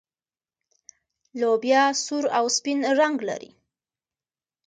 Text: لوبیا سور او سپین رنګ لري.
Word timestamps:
لوبیا 1.39 1.83
سور 2.03 2.23
او 2.37 2.45
سپین 2.57 2.79
رنګ 2.99 3.17
لري. 3.29 3.51